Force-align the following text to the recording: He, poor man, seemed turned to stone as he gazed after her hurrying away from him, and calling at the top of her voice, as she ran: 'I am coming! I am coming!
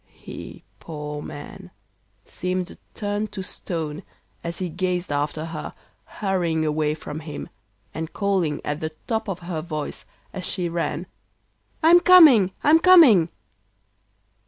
He, 0.09 0.63
poor 0.79 1.21
man, 1.21 1.69
seemed 2.25 2.75
turned 2.95 3.31
to 3.33 3.43
stone 3.43 4.01
as 4.43 4.57
he 4.57 4.67
gazed 4.67 5.11
after 5.11 5.45
her 5.45 5.75
hurrying 6.05 6.65
away 6.65 6.95
from 6.95 7.19
him, 7.19 7.49
and 7.93 8.11
calling 8.11 8.61
at 8.65 8.79
the 8.79 8.93
top 9.05 9.27
of 9.29 9.41
her 9.45 9.61
voice, 9.61 10.05
as 10.33 10.43
she 10.43 10.69
ran: 10.69 11.05
'I 11.83 11.89
am 11.91 11.99
coming! 11.99 12.51
I 12.63 12.71
am 12.71 12.79
coming! 12.79 13.29